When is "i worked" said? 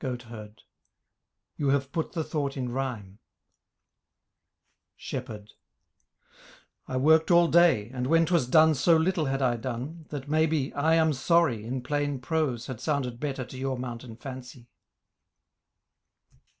6.88-7.30